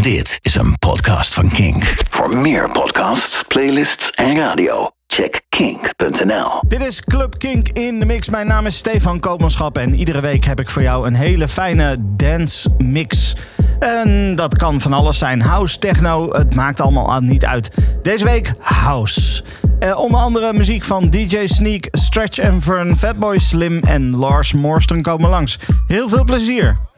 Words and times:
Dit 0.00 0.38
is 0.40 0.54
een 0.54 0.78
podcast 0.78 1.34
van 1.34 1.48
Kink. 1.48 1.94
Voor 2.10 2.36
meer 2.36 2.70
podcasts, 2.70 3.42
playlists 3.48 4.10
en 4.10 4.36
radio, 4.36 4.90
check 5.06 5.40
kink.nl. 5.48 6.60
Dit 6.68 6.86
is 6.86 7.04
Club 7.04 7.38
Kink 7.38 7.68
in 7.68 8.00
de 8.00 8.06
mix. 8.06 8.28
Mijn 8.28 8.46
naam 8.46 8.66
is 8.66 8.76
Stefan 8.76 9.20
Koopmanschap 9.20 9.78
en 9.78 9.94
iedere 9.94 10.20
week 10.20 10.44
heb 10.44 10.60
ik 10.60 10.70
voor 10.70 10.82
jou 10.82 11.06
een 11.06 11.14
hele 11.14 11.48
fijne 11.48 11.96
dance 12.00 12.70
mix. 12.78 13.36
En 13.78 14.34
dat 14.34 14.56
kan 14.56 14.80
van 14.80 14.92
alles 14.92 15.18
zijn. 15.18 15.42
House, 15.42 15.78
techno, 15.78 16.32
het 16.32 16.54
maakt 16.54 16.80
allemaal 16.80 17.20
niet 17.20 17.44
uit. 17.44 17.70
Deze 18.02 18.24
week 18.24 18.52
house. 18.58 19.42
Eh, 19.78 19.98
onder 19.98 20.20
andere 20.20 20.52
muziek 20.52 20.84
van 20.84 21.10
DJ 21.10 21.46
Sneak, 21.46 21.88
Stretch 21.90 22.40
and 22.40 22.62
Fern, 22.62 22.96
Fatboy 22.96 23.38
Slim 23.38 23.82
en 23.82 24.16
Lars 24.16 24.52
Morsten 24.52 25.02
komen 25.02 25.30
langs. 25.30 25.58
Heel 25.86 26.08
veel 26.08 26.24
plezier. 26.24 26.89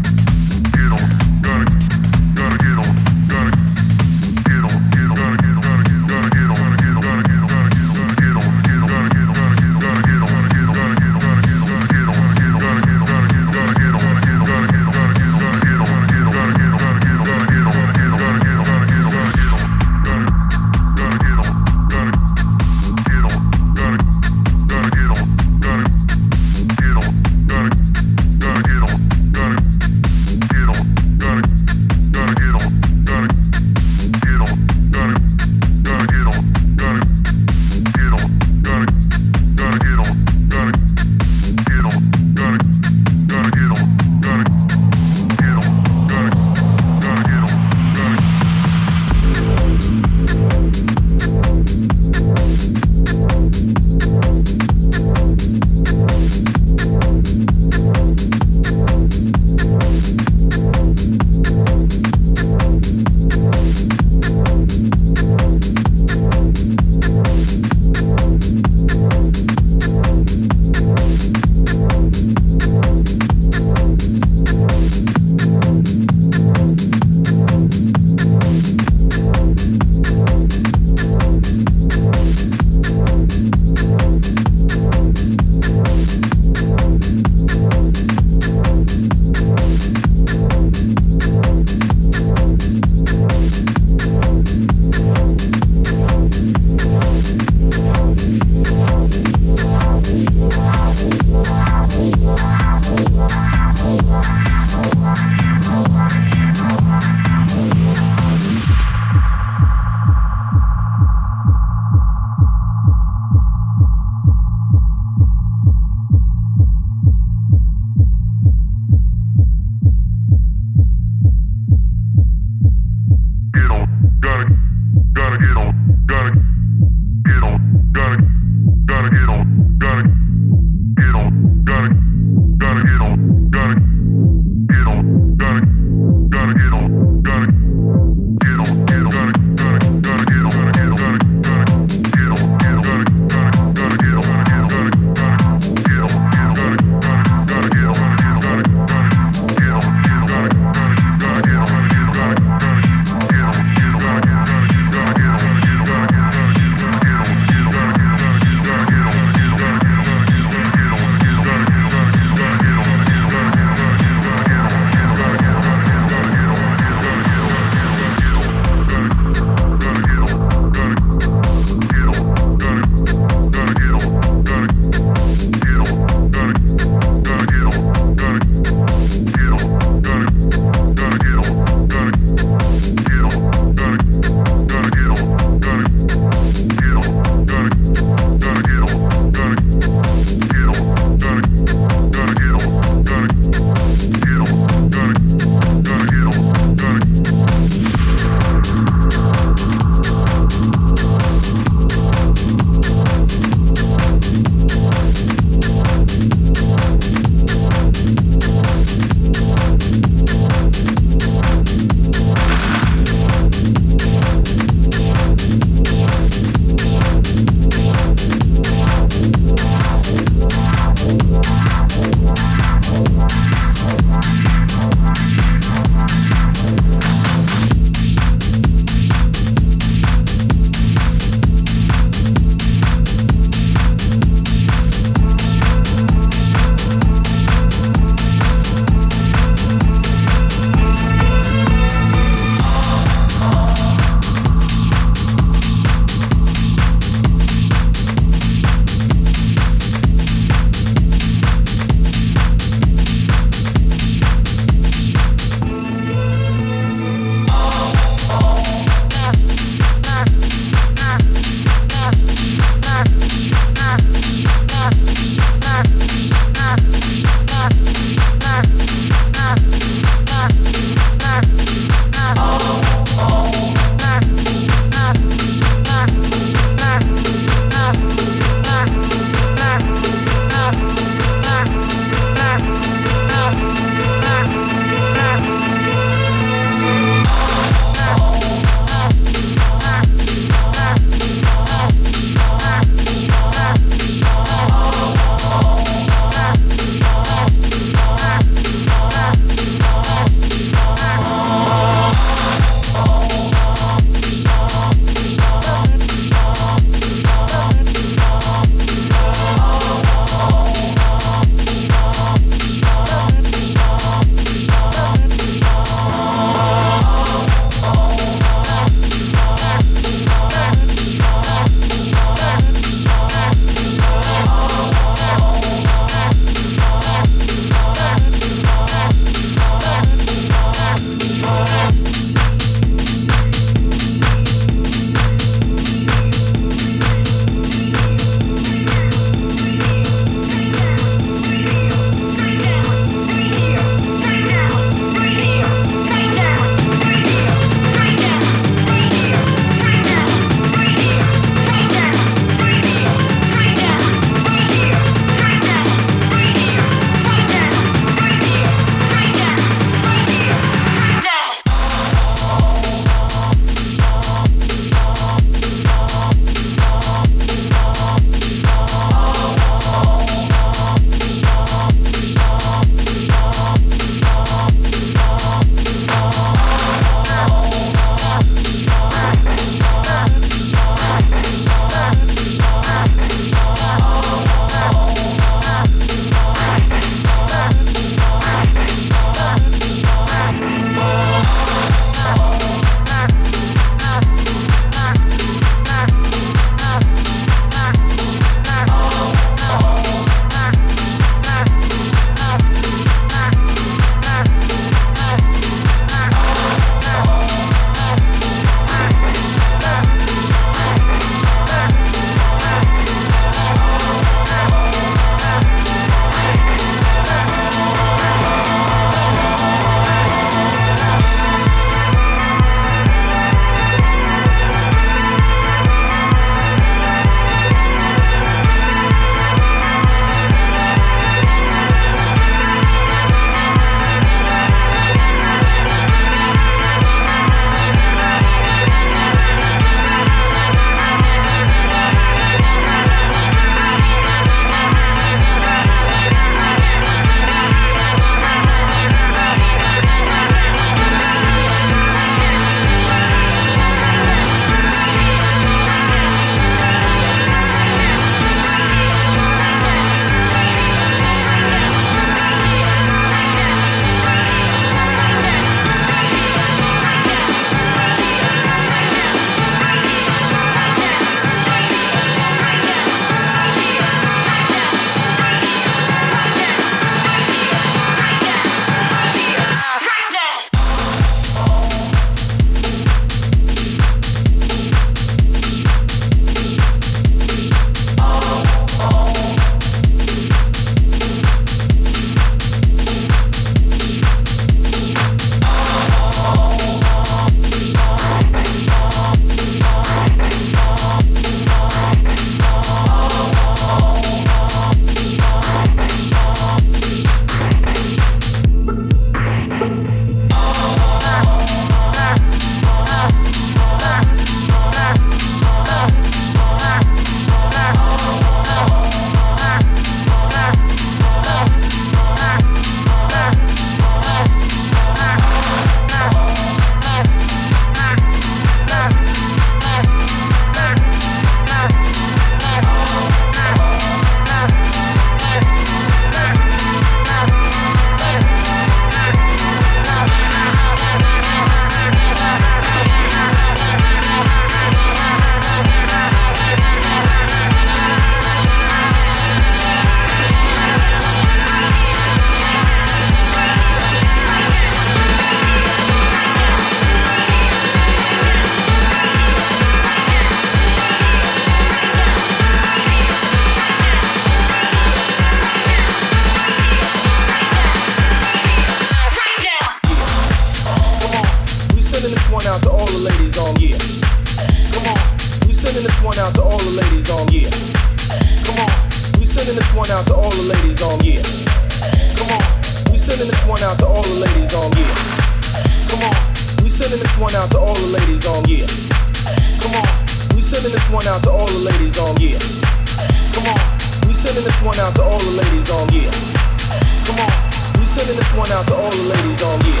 Sending 598.24 598.40
this 598.40 598.54
one 598.54 598.72
out 598.72 598.86
to 598.86 598.94
all 598.94 599.10
the 599.10 599.22
ladies 599.28 599.62
on, 599.62 599.78
yeah. 599.84 600.00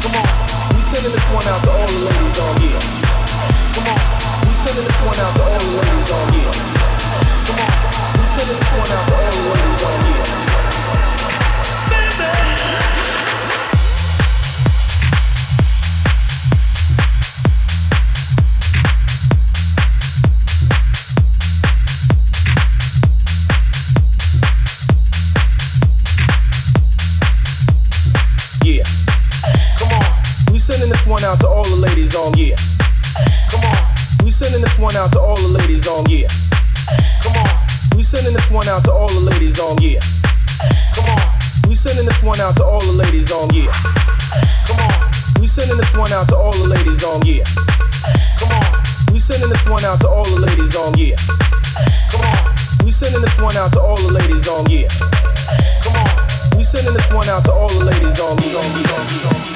Come 0.00 0.16
on. 0.16 0.24
We 0.74 0.80
sending 0.80 1.12
this 1.12 1.28
one 1.28 1.44
out 1.44 1.60
to 1.60 1.70
all 1.70 1.86
the 1.86 1.98
ladies 2.08 2.38
on, 2.40 2.56
yeah. 2.56 2.80
Come 3.76 3.88
on. 3.92 4.00
We 4.48 4.54
sending 4.56 4.84
this 4.88 4.96
one 5.04 5.18
out 5.20 5.36
to 5.36 5.42
all 5.42 5.58
the 5.60 5.76
ladies 5.76 6.10
on, 6.10 6.32
yeah. 6.32 6.52
Come 7.44 7.60
on. 7.60 7.72
We 8.16 8.24
sending 8.32 8.56
this 8.56 8.72
one 8.72 8.90
out 8.96 9.04
to 9.08 9.12
all 9.12 9.30
the 9.30 9.42
ladies 9.44 9.82
on, 9.84 10.06
yeah. 10.08 10.17
Ladies 31.88 32.14
on, 32.14 32.36
yeah. 32.36 32.56
Come 33.50 33.64
on. 33.64 33.76
We 34.24 34.30
sending 34.30 34.60
this 34.60 34.78
one 34.78 34.94
out 34.96 35.12
to 35.12 35.20
all 35.20 35.36
the 35.36 35.48
ladies 35.48 35.86
on, 35.88 36.04
yeah. 36.08 36.28
Come 37.22 37.36
on. 37.36 37.48
We 37.96 38.02
sending 38.02 38.34
this 38.34 38.50
one 38.50 38.68
out 38.68 38.84
to 38.84 38.92
all 38.92 39.08
the 39.08 39.20
ladies 39.20 39.58
on, 39.58 39.80
yeah. 39.80 40.00
Come 40.94 41.08
on. 41.08 41.22
We 41.68 41.74
sending 41.74 42.04
this 42.04 42.22
one 42.22 42.40
out 42.40 42.56
to 42.56 42.64
all 42.64 42.80
the 42.80 42.92
ladies 42.92 43.32
on, 43.32 43.48
yeah. 43.54 43.72
Come 44.68 44.80
on. 44.80 44.92
We 45.40 45.46
sending 45.46 45.76
this 45.76 45.94
one 45.96 46.12
out 46.12 46.28
to 46.28 46.36
all 46.36 46.52
the 46.52 46.68
ladies 46.68 47.04
on, 47.04 47.24
yeah. 47.24 47.44
Come 48.36 48.52
on. 48.52 48.64
We 49.12 49.18
sending 49.20 49.48
this 49.48 49.64
one 49.68 49.84
out 49.84 50.00
to 50.00 50.08
all 50.08 50.24
the 50.24 50.40
ladies 50.40 50.76
on, 50.76 50.92
yeah. 50.98 51.16
Come 52.12 52.24
on. 52.24 52.84
We 52.84 52.92
sending 52.92 53.20
this 53.20 53.40
one 53.40 53.56
out 53.56 53.72
to 53.72 53.80
all 53.80 53.96
the 53.96 54.12
ladies 54.12 54.48
on, 54.48 54.68
yeah. 54.68 54.88
Come 55.80 55.96
on. 55.96 56.56
We 56.56 56.64
sending 56.64 56.92
this 56.92 57.10
one 57.12 57.28
out 57.28 57.44
to 57.44 57.52
all 57.52 57.68
the 57.68 57.84
ladies 57.84 58.20
on, 58.20 58.36
on, 58.36 59.47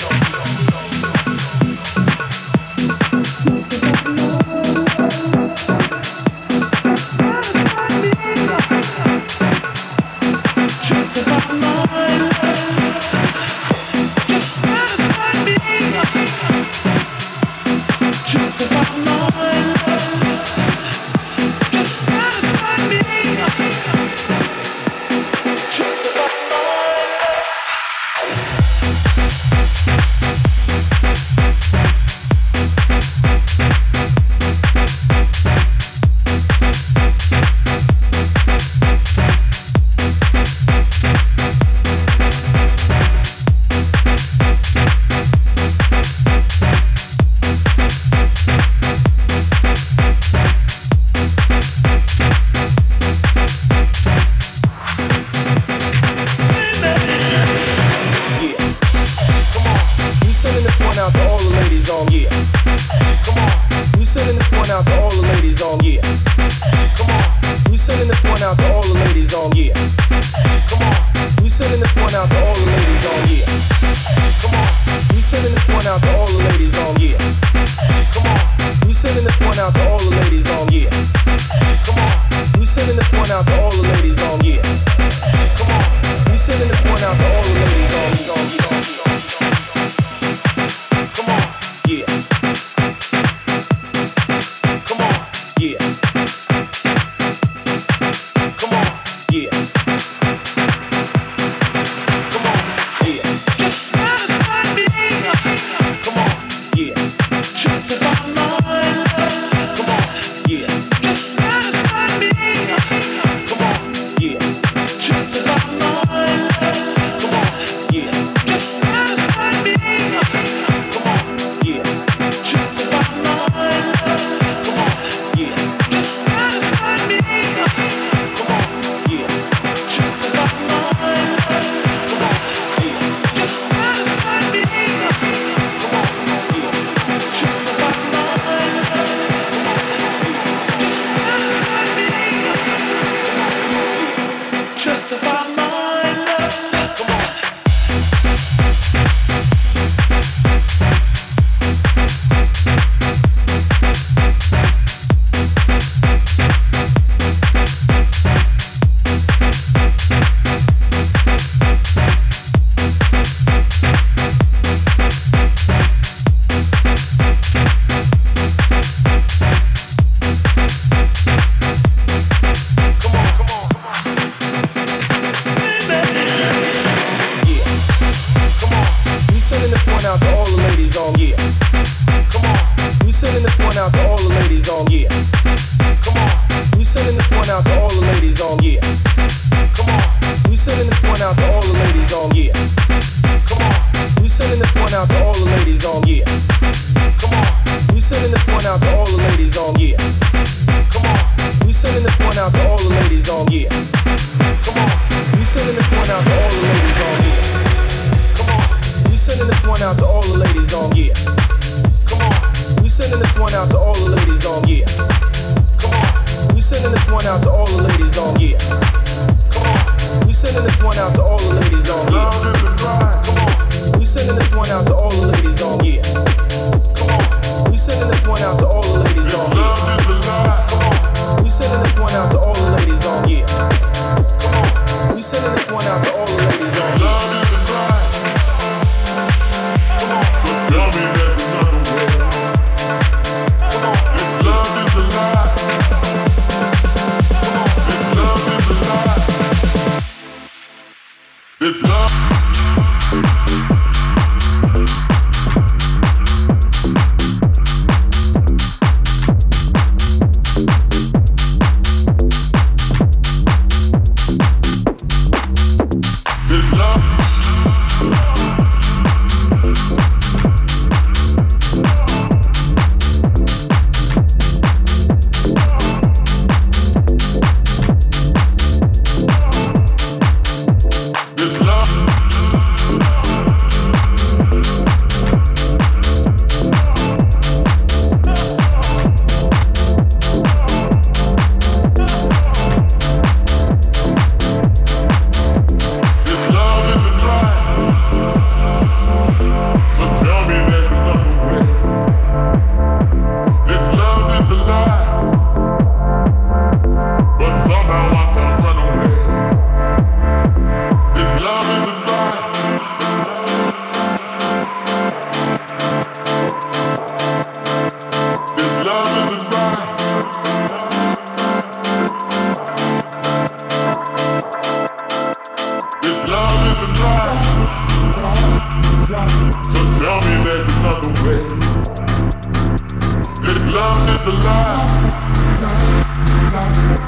is 334.22 334.28
alive. 334.28 334.88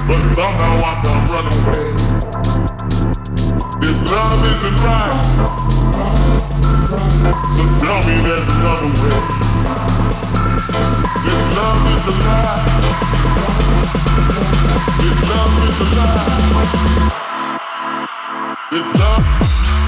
But 0.09 0.21
somehow 0.35 0.83
I 0.83 0.95
come 1.05 1.25
running 1.31 1.59
away. 1.63 1.87
This 3.81 3.99
love 4.11 4.43
isn't 4.53 4.79
right. 4.83 5.25
So 7.55 7.63
tell 7.81 8.01
me 8.07 8.15
there's 8.27 8.49
another 8.55 8.93
way. 9.01 9.21
This 11.25 11.43
love 11.57 11.85
is 11.95 12.05
alive. 12.13 12.67
This 14.99 15.19
love 15.31 15.55
is 15.69 15.79
alive. 15.87 16.35
This 18.73 18.89
love. 18.99 19.84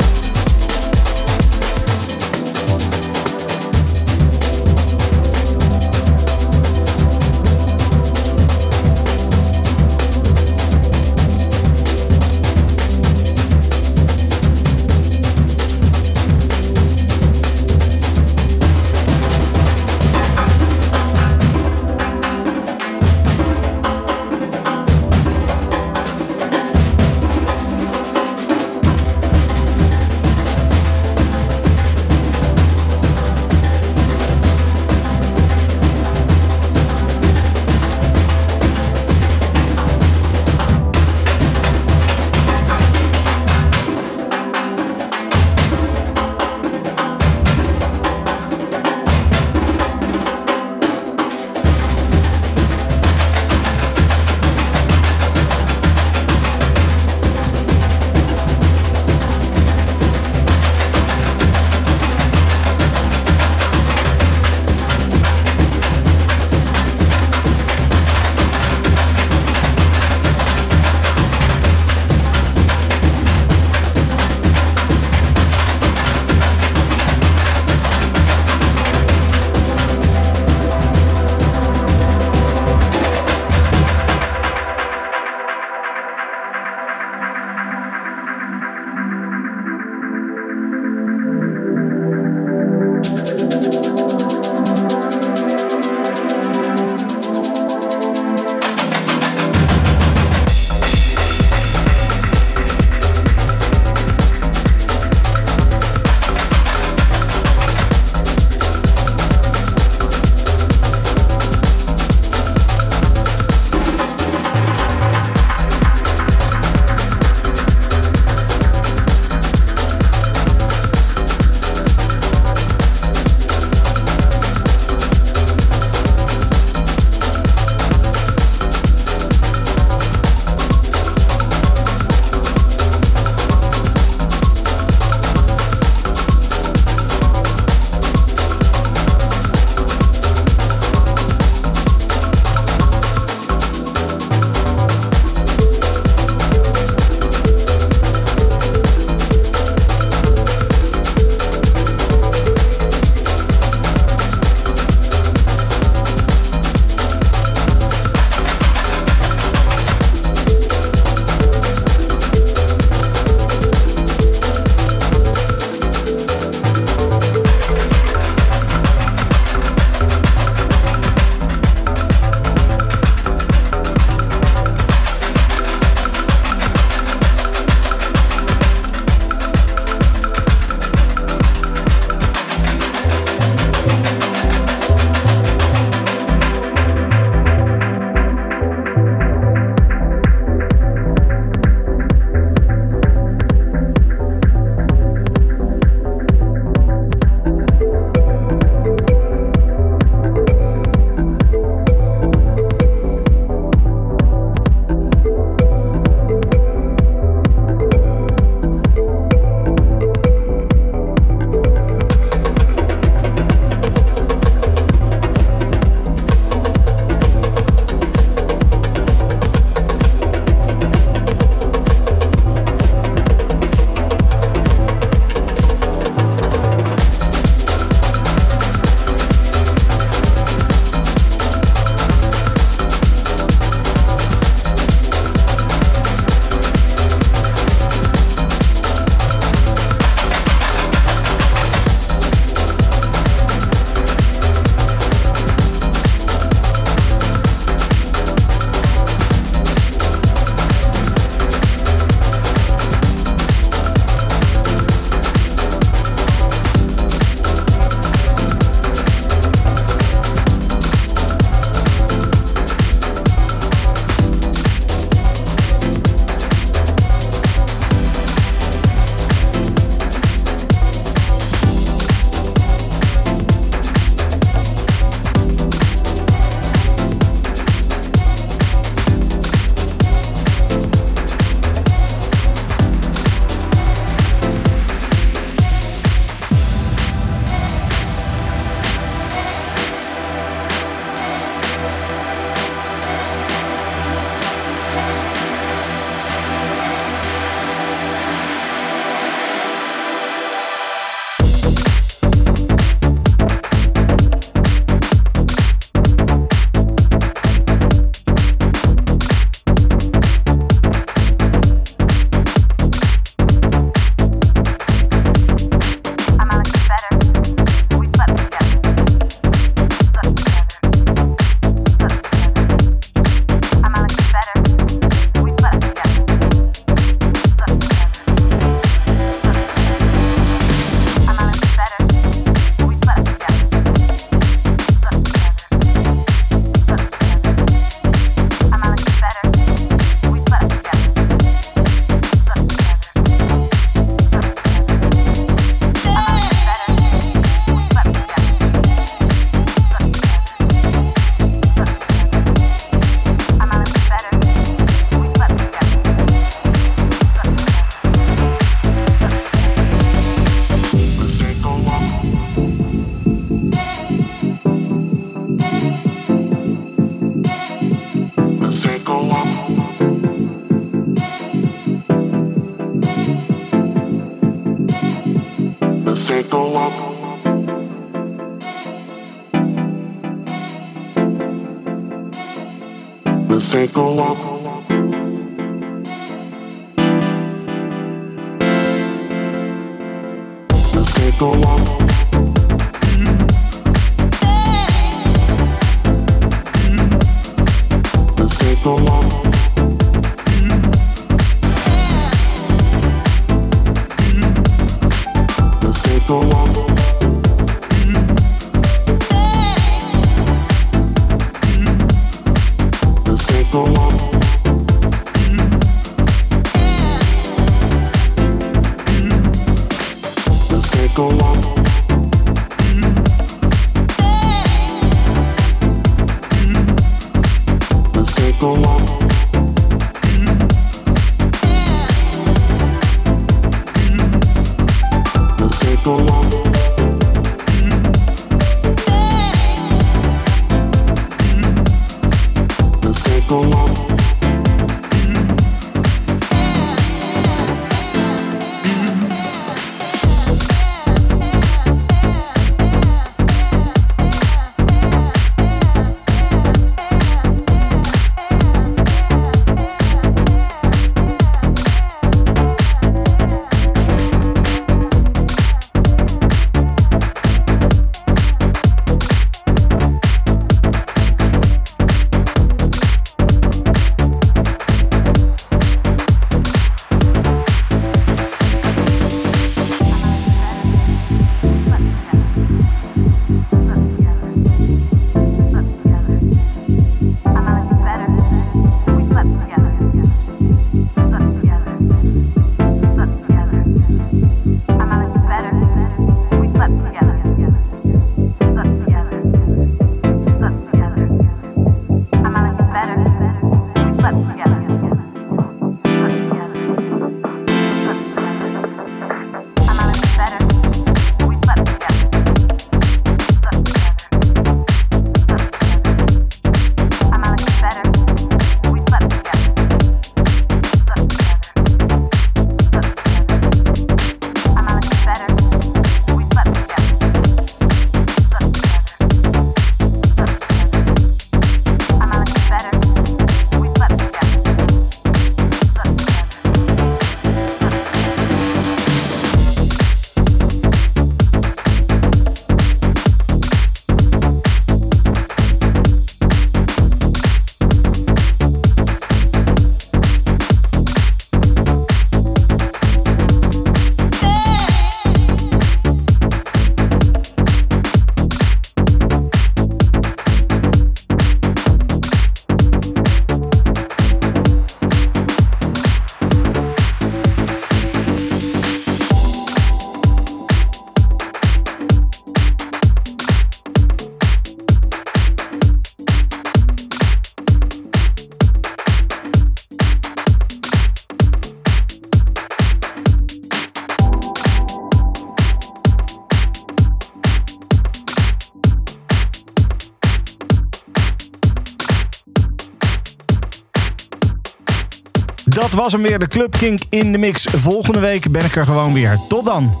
Was 596.02 596.12
hem 596.12 596.22
weer, 596.22 596.38
de 596.38 596.46
Club 596.46 596.76
Kink 596.78 597.02
in 597.08 597.32
de 597.32 597.38
mix. 597.38 597.66
Volgende 597.76 598.20
week 598.20 598.50
ben 598.50 598.64
ik 598.64 598.76
er 598.76 598.84
gewoon 598.84 599.12
weer. 599.12 599.38
Tot 599.48 599.66
dan. 599.66 600.00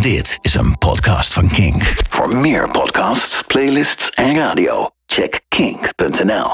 Dit 0.00 0.38
is 0.40 0.54
een 0.54 0.78
podcast 0.78 1.32
van 1.32 1.48
Kink. 1.48 1.94
Voor 2.08 2.36
meer 2.36 2.70
podcasts, 2.70 3.42
playlists 3.42 4.10
en 4.10 4.34
radio, 4.34 4.90
check 5.06 5.40
kink.nl. 5.48 6.50